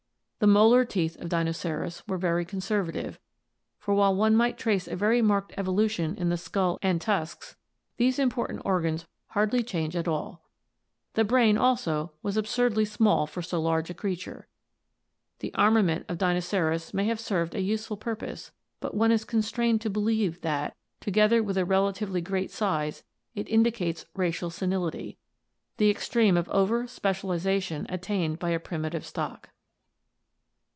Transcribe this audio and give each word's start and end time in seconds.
The 0.41 0.47
molar 0.47 0.85
teeth 0.85 1.21
of 1.21 1.29
Dinoceras 1.29 2.01
were 2.07 2.17
very 2.17 2.45
conservative, 2.45 3.19
for 3.77 3.93
while 3.93 4.15
one 4.15 4.35
may 4.35 4.51
trace 4.53 4.87
a 4.87 4.95
very 4.95 5.21
marked 5.21 5.53
evolution 5.55 6.15
in 6.15 6.29
the 6.29 6.35
skull 6.37 6.79
and 6.81 6.99
tusks, 6.99 7.55
these 7.97 8.17
impor 8.17 8.47
558 8.47 8.65
ORGANIC 8.65 8.65
EVOLUTION 8.65 8.65
tant 8.65 8.65
organs 8.65 9.07
hardly 9.27 9.61
change 9.61 9.95
at 9.95 10.07
all 10.07 10.41
(see 11.15 11.21
Fig. 11.21 11.25
181). 11.25 11.25
The 11.27 11.29
brain 11.29 11.57
also 11.59 12.13
was 12.23 12.37
absurdly 12.37 12.85
small 12.85 13.27
for 13.27 13.43
so 13.43 13.61
large 13.61 13.91
a 13.91 13.93
creature. 13.93 14.47
The 15.37 15.53
armament 15.53 16.07
of 16.09 16.17
Dinoceras 16.17 16.91
may 16.91 17.05
have 17.05 17.19
served 17.19 17.53
a 17.53 17.61
useful 17.61 17.97
purpose 17.97 18.51
but 18.79 18.95
one 18.95 19.11
is 19.11 19.23
constrained 19.23 19.81
to 19.81 19.91
believe 19.91 20.41
that, 20.41 20.75
together 20.99 21.43
with 21.43 21.55
the 21.55 21.65
relatively 21.65 22.19
great 22.21 22.49
size, 22.49 23.03
it 23.35 23.47
indicates 23.47 24.07
racial 24.15 24.49
senility— 24.49 25.19
the 25.77 25.91
extreme 25.91 26.35
of 26.35 26.49
over 26.49 26.87
specialization 26.87 27.85
attained 27.89 28.39
by 28.39 28.49
a 28.49 28.59
primitive 28.59 29.05
stock. 29.05 29.49